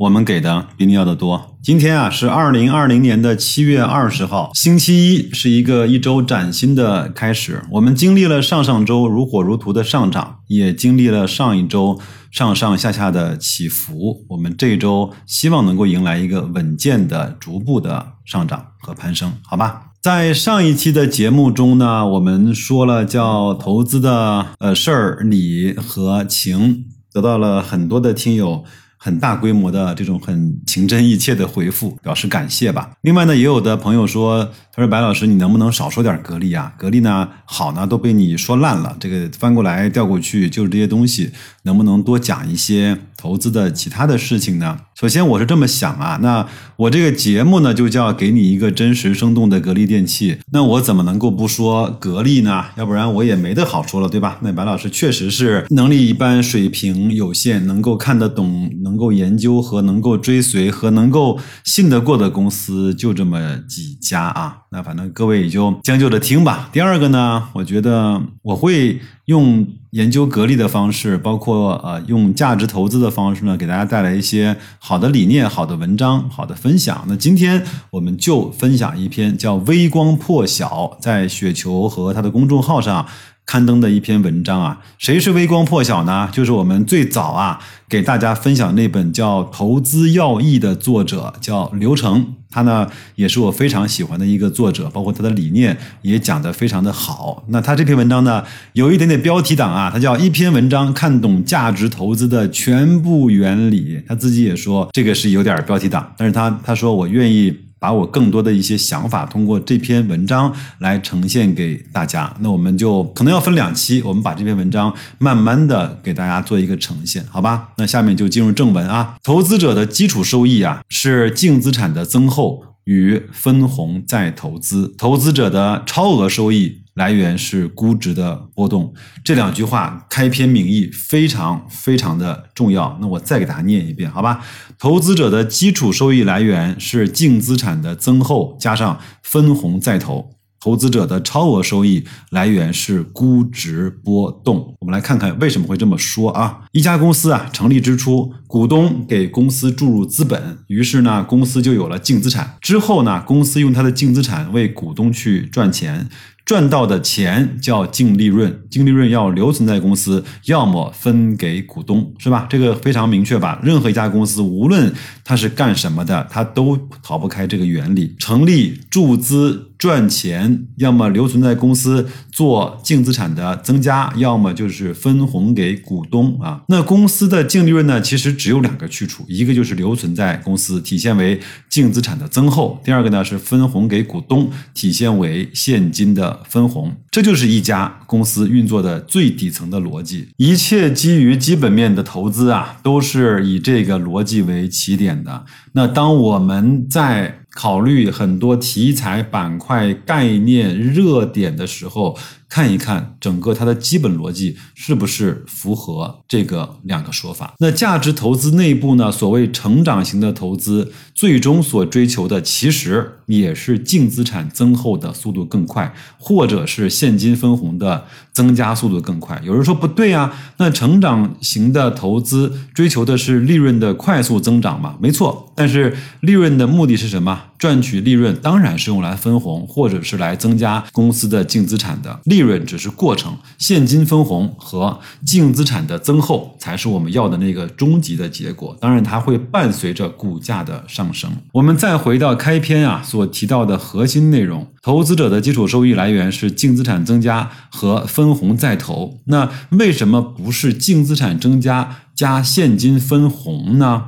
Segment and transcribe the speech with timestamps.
[0.00, 1.58] 我们给的比你要的多。
[1.62, 7.62] 今天啊是二零二零年的七月二十号，星期一，是一个一周崭新的开始。
[7.72, 14.24] 我们经历了上上周如火如荼的上涨，也经历了上一周上上下下的起伏。
[14.30, 19.88] 我们这周希望能够迎来一个稳健的、逐步的上涨和攀升，好吧？
[20.00, 28.64] 在上一期的节目中呢，我们说了叫投资的呃事儿、理和情，得到了很多的听友。
[29.02, 32.90] 很大规模的这种很情真意切的回复，表示感谢吧。
[33.00, 36.70] 另外呢，也有的朋友说，他说白老师，你能不能少说点格力啊？
[36.76, 42.98] 格力呢好呢都被你说烂了，这个翻过来调过去就是这些东西，能不能多讲一些？
[43.20, 44.78] 投资的其他的事情呢？
[44.98, 52.64] 首先我是这么想啊，那我这个节目呢就叫给你一个真实生动的格力电器，那我怎么能够不说格力呢？
[52.76, 54.38] 要不然我也没得好说了，对吧？
[54.40, 64.56] 那白老师确实是能力一般，水平有限，能够看得懂、能够研究和能够追随和能够信得过的公司就这么几家啊。
[64.72, 66.70] 那反正各位也就将就着听吧。
[66.72, 68.98] 第二个呢，我觉得我会。
[69.26, 77.04] 用研究格力的方式，包括呃用价值投资的方式呢，给大家带来一些好的理念、好的文章、好的分享。
[77.08, 83.04] 那今天我们就分享一篇叫《微光破晓》在雪球和他的公众号上
[83.44, 84.80] 刊登的一篇文章啊。
[84.96, 86.28] 谁是微光破晓呢？
[86.32, 92.39] 就是我们最早啊给大家分享那本叫《投资要义》的作者，叫刘成。
[92.50, 97.44] 他呢也是我非常喜欢的一个作者，包括他的理念也讲得非常的好。
[97.48, 104.02] 那他这篇文章呢有一点点标题党啊，他叫一篇文章看懂价值投资的全部原理。
[104.06, 107.56] 他自己也说这个是有点标题党，但是他他说我愿意。
[107.80, 117.70] 把我更多的一些想法通过这篇文章来呈现给大家，那我们就可能要分两期，我们把这篇文章慢慢的给大家做一个呈现，好吧？
[117.78, 126.79] 那下面就进入正文啊，投资者的基础收益啊是净资产的增厚与分红再投资，投资者的超额收益。
[126.94, 128.92] 来源是估值的波动，
[129.24, 132.98] 这两句话开篇明义，非常非常的重要。
[133.00, 134.44] 那我再给大家念一遍，好吧？
[134.78, 144.74] 投资者的基础收益来源是净资产的增厚加上分红再投，投资者的超额收益来源是估值波动。
[144.80, 146.62] 我们来看看为什么会这么说啊？
[146.72, 152.56] 一家公司啊成立之初，股东给公司注入资本，于是呢公司就有了净资产。
[152.60, 156.08] 之后呢公司用它的净资产为股东去赚钱。
[156.50, 162.44] 赚到的钱叫净利润，净利润要留存在公司，要么分给股东，是吧？
[162.50, 163.60] 这个非常明确吧？
[163.62, 169.69] 任何一家公司，无论它是干什么的，它都逃不开这个原理：成立、注资。
[169.80, 176.62] 赚钱，要么留存在公司做净资产的增加，要么就是分红给股东啊。
[176.68, 181.40] 那公司的净利润呢，其实只有两个去处，一个就是留存在公司，体现为
[181.70, 186.94] 净资产的增厚；第二个呢是分红给股东，体现为现金的分红。
[187.10, 190.28] 这就是一家公司运作的最底层的逻辑。
[190.36, 195.46] 一切基于基本面的投资啊，都是以这个逻辑为起点的。
[195.72, 202.16] 那当我们在考虑很多题材板块、概念、热点的时候。
[202.50, 207.54] 看一看整个它的基本逻辑是不是符合这个两个说法？
[207.60, 209.10] 那价值投资内部呢？
[209.12, 219.40] 所谓成长型的投资，最终所追求的其实也是净资产增厚的速度更快，或者是现金分红的增加速度更快。
[219.44, 224.96] 有人说不对啊，那成长型的投资追求的是利润的快速增长嘛？
[225.00, 227.44] 没错，但是利润的目的是什么？
[227.60, 232.18] 赚取利润当然是用来分红，或者是来增加公司的净资产的。
[232.24, 238.74] 利润只是过程，现金分红和净资产的增厚才是我们要的那个终极的结果。
[238.80, 241.30] 当然，它会伴随着股价的上升。
[241.52, 249.20] 我们再回到开篇啊所提到的核心内容：投资者的基础收益来源是净资产增加和分红再投。
[249.26, 254.04] 那为什么不是净资产增加加现金分红呢？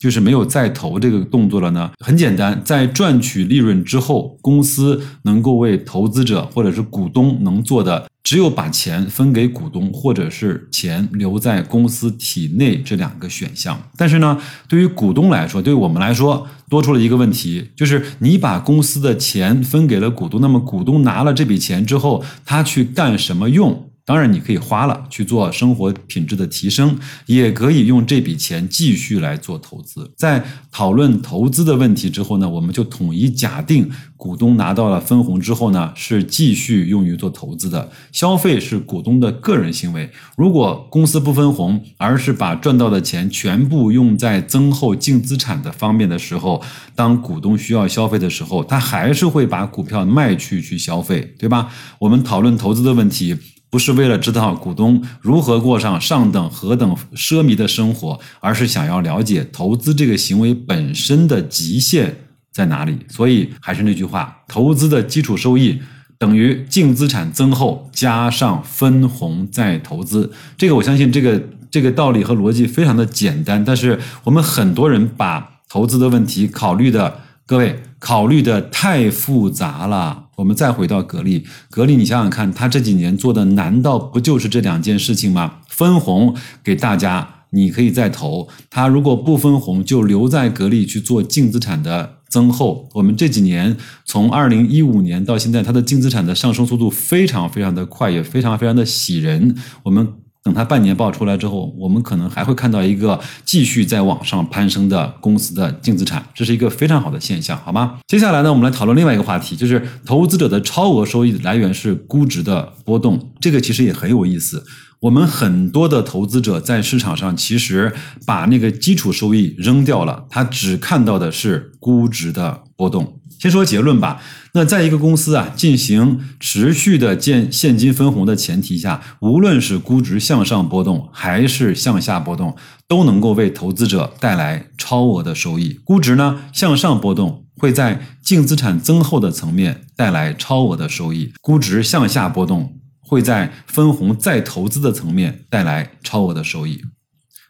[0.00, 1.90] 就是没有再投这个动作了呢？
[1.98, 8.08] 很简单，在赚取利润之后，公司能够为投资者或者是股东能做的。
[8.22, 13.80] 只有把钱分给股东，或者是钱留在公司体内这两个选项。
[13.96, 14.38] 但是呢，
[14.68, 23.89] 对于股东来说，对于我们来说，多出了一个问题，就是你把公司的钱分给了股东，那么股东拿了这笔钱之后，他去干什么用？
[24.10, 30.10] 当然，你可以花了去做生活品质的提升，也可以用这笔钱继续来做投资。
[30.16, 37.88] 在讨论投资的问题之后呢，我们就统一假定，股东拿到了分红之后呢，是继续用于做投资的。
[38.10, 40.10] 消费是股东的个人行为。
[40.36, 46.60] 如果公司不分红，而是把赚到的钱全部用在增厚净资产的方面的时候，
[46.96, 51.72] 当股东需要消费的时候，他还是会把股票卖去去消费，对吧？
[52.00, 53.36] 我们讨论投资的问题。
[53.70, 62.14] 不是为了知道股东如何过上上等何等奢靡的生活，而是想要了解投资这个行为本身的极限
[62.52, 62.98] 在哪里。
[63.08, 65.80] 所以还是那句话，投资的基础收益
[66.18, 70.30] 等于净资产增厚加上分红再投资。
[70.58, 71.40] 这个我相信，这个
[71.70, 77.20] 这个道理和逻辑非常的简单，但是我们很多人把投资的问题考虑的。
[77.46, 85.58] 各位考虑的太复杂了，我们再回到格力，格力，你想想看，他这几年做的难道不就是这两件事情吗？
[85.68, 86.34] 分红
[86.64, 92.88] 给大家，你可以再投；他如果不分红，就留在格力去做净资产的增厚。
[92.94, 93.76] 我们这几年
[94.06, 99.54] 从二零一五年到现在，它的净资产的上升速度非常非常的快，也非常非常的喜人。
[99.82, 100.08] 我们。
[100.42, 107.98] 等它半年报出来之后，我们可能还会看到一个继续在往上攀升的公司的净资产，这是一个非常好的现象，好吗？
[108.08, 114.64] 接下来呢，我们来讨论另外一个话题，就是投资者的超额收益来源是估值的波动，这个其实也很有意思。
[115.00, 117.92] 我们很多的投资者在市场上其实
[118.26, 123.19] 把那个基础收益扔掉了，他只看到的是估值的波动。
[123.40, 124.22] 先说结论吧。
[124.52, 132.54] 那在一个公司啊进行持续的建现金分红的前提下，无论是估值向上波动还是向下波动，
[132.86, 135.80] 都能够为投资者带来超额的收益。
[135.84, 146.82] 估值呢向上波动会在净资产增厚的层面带来超额的收益，估值向下波动会在分红再投资的层面带来超额的收益。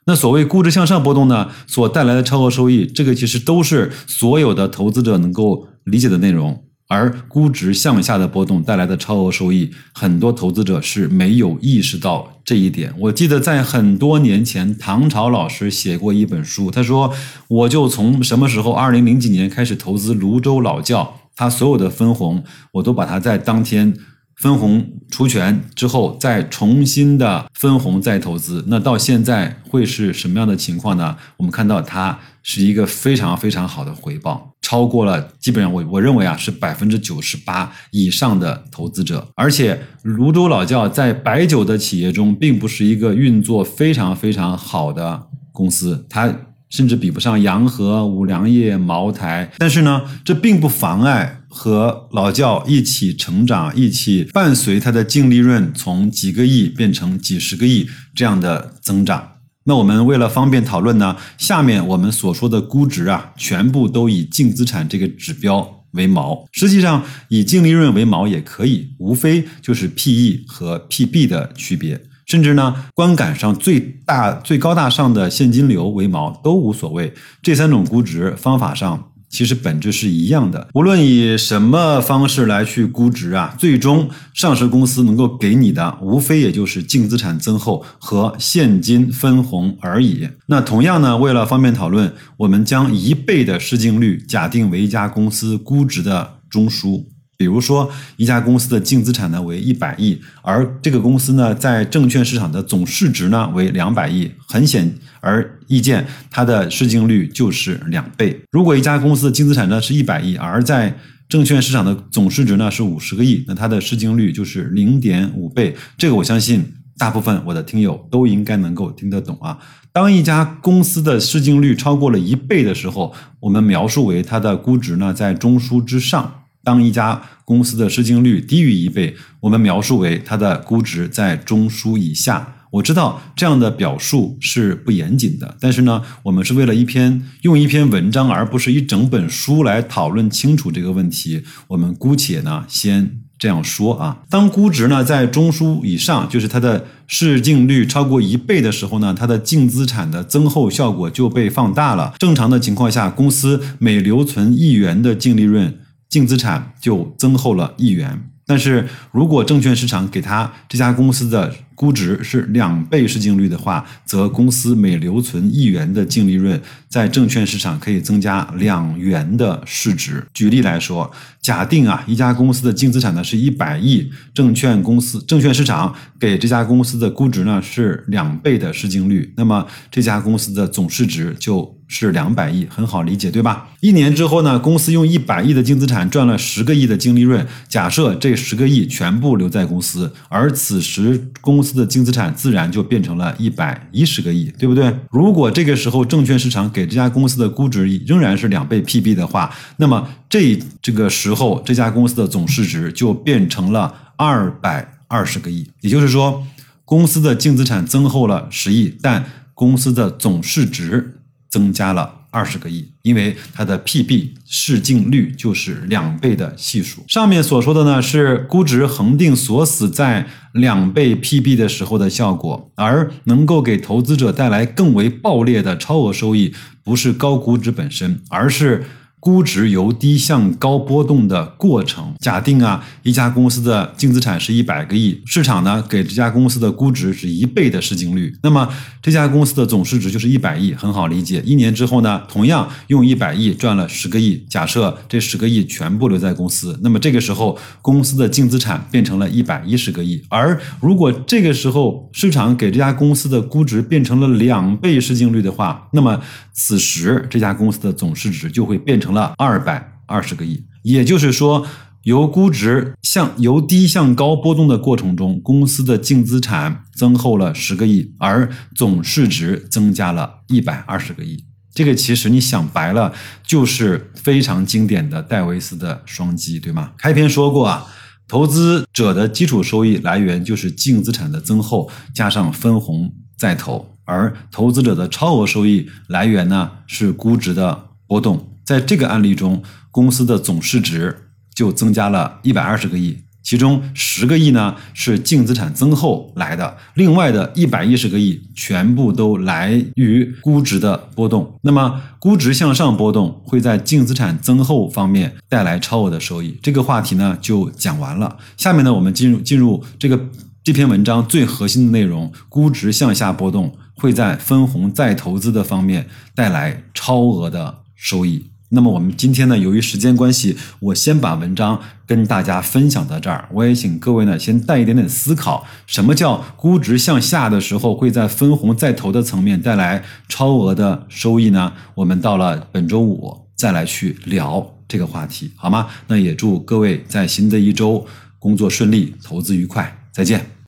[0.06, 6.64] 那所谓估值向上波动呢，所带来的超额收益，这个其实都是所有的投资者能够理解的内容。
[6.88, 12.92] 而估值向下的波动带来的超额收益，很多投资者是没有意识到这一点。
[12.98, 17.14] 我记得在很多年前，唐朝老师写过一本书，他说
[17.46, 22.42] ：“我就从什么时候，二零零几年开始投资泸州老窖，他所有的分红，
[22.72, 23.94] 我都把它在当天。”
[24.40, 31.14] 分红除权之后，再重新的分红再投资，那到现在会是什么样的情况呢？
[31.36, 46.34] 我们看到它是一个非常非常好的回报，超过了基本上我我认为啊是百分之九十八以上的投资者，而且泸州老窖在白酒的企业中并不是一个运作非常非常好的公司，它。
[46.70, 59.32] 甚至比不上洋河、五粮液、茅台，但是呢，这并不妨碍和老窖一起成长，一起伴随它的净利润从几个亿变成几十个亿这样的增长。
[59.64, 66.46] 那我们为了方便讨论呢，下面我们所说的估值啊，全部都以净资产这个指标为锚。
[66.52, 72.00] 实际上，以净利润为锚也可以，无非就是 P/E 和 P/B 的区别。
[72.30, 77.12] 甚至呢，观感上最大、最高大上的现金流为毛都无所谓。
[77.42, 80.68] 这三种估值方法上其实本质是一样的。
[80.74, 90.28] 无论以什么方式来去估值啊，最终上市公司能够给你的，无非也就是净资产增厚和现金分红而已。
[90.46, 97.06] 那同样呢，为了方便讨论，我们将一倍的市净率假定为一家公司估值的中枢。
[97.40, 108.38] 比如说，一家公司的净资产呢为一百亿，而这个公司呢在证券市场的总市值呢为两百亿，很显而易见，它的市净率就是两倍。
[108.50, 110.94] 如果一家公司的净资产呢是一百亿，而在
[111.30, 115.74] 证券市场的总市值呢是五十个亿，那它的市净率就是零点五倍。
[115.96, 116.62] 这个我相信
[116.98, 119.56] 大部分我的听友都应该能够听得懂啊。
[119.94, 126.34] 当一家公司的市净率超过了一倍的时候，我们描述为它的估值呢在中枢之上。
[126.62, 132.56] 当一家公司的市净率低于一倍，我们描述为它的估值在中枢以下。
[132.72, 141.42] 我知道这样的表述是不严谨的，但是呢，我们是为了一篇用一篇文章，而不是一整本书来讨论清楚这个问题。
[141.66, 144.18] 我们姑且呢先这样说啊。
[144.30, 152.14] 当估值呢在中枢以上，就是它的市净率超过一倍的时候呢，它的净资产的增厚效果就被放大了。
[152.20, 155.79] 正常的情况下，公司每留存一元的净利润。
[156.10, 158.22] 净资产就增厚了一元。
[158.44, 166.60] 但是如果证券市场给他这家公司的估值是两倍市净率的话，则公司每留存一元的净利润，
[166.90, 170.22] 在证券市场可以增加两元的市值。
[170.34, 171.10] 举例来说，
[171.40, 183.70] 假定啊一家公司的净资产呢是一百亿，证券公司证券市场给这家公司的估值呢是两倍的市净率，那么这家公司的总市值就是两百亿，很好理解对吧？
[183.80, 191.69] 一年之后呢，公司用一百亿的净资产赚了十个亿的净利润，假设这十个亿全部留在公司，而此时公司。
[191.74, 194.94] 的净资产自然就变成了一百一十个亿，对不对？
[195.10, 205.68] 如果这个时候证券市场给这家公司的估值仍然是两倍 PB 的话，那么这这个时候这家公司的总市值就变成了二百二十个亿。
[205.80, 206.46] 也就是说，
[206.84, 209.24] 公司的净资产增厚了十亿，但
[209.54, 212.19] 公司的总市值增加了。
[212.30, 217.02] 二十个亿，因为它的 PB 市净率就是两倍的系数。
[217.08, 228.84] 上面所说的呢是估值恒定锁死在两倍 PB 的时候的效果，而能够给投资者带来更为爆裂的超额收益，不是高估值本身，而是。
[229.20, 232.14] 估值由低向高波动的过程。
[232.18, 238.68] 假定啊，一家公司的净资产是一百个亿，市场呢给这家公司的估值是一倍的市净率，那么
[239.02, 241.42] 这家公司的总市值就是一百亿，很好理解。
[241.44, 250.22] 一年之后呢，同样用一百亿赚了十个亿，假设这十个亿全部留在公司，那么这个时候公司的净资产变成了一百一十个亿。
[250.30, 256.18] 而如果这个时候市场给这家公司的估值变成了两倍市净率的话，那么
[256.62, 259.10] 此时这家公司的总市值就会变成。
[259.10, 261.66] 了二百二十个亿，也就是说，
[262.04, 271.44] 由估值向由低向高波动的过程中，公司的净资产增厚了十个亿，而总市值增加了一百二十个亿。
[271.74, 273.12] 这个其实你想白了，
[273.44, 276.92] 就是非常经典的戴维斯的双击，对吗？
[276.96, 277.86] 开篇说过啊，
[278.28, 288.48] 投资者的基础收益来源就是净资产的增厚加上分红再投，而投资者的超额收益来源呢是估值的波动。
[288.64, 291.16] 在这个案例中，公司的总市值
[291.54, 301.58] 就增加了一百二十个亿，其中十个亿呢是净资产增厚来的，另外的一百一十个亿全部都来于估值的波动。
[301.62, 306.56] 那么，估值向上波动会在净资产增厚方面带来超额的收益。
[306.62, 308.36] 这个话题呢就讲完了。
[308.56, 310.20] 下面呢，我们进入进入这个
[310.62, 318.46] 这篇文章最核心的内容：估值向下波动会在分红再投资的方面带来超额的收益。
[318.72, 323.48] 那么我们今天呢，由于时间关系，我先把文章跟大家分享到这儿。
[323.52, 331.72] 我也请各位呢，先带一点点思考，什么叫估值向下的时候会在分红再投的层面带来超额的收益呢？
[331.96, 335.88] 我们到了本周五再来去聊这个话题，好吗？
[336.06, 338.06] 那也祝各位在新的一周
[338.38, 340.59] 工作顺利，投资愉快，再见。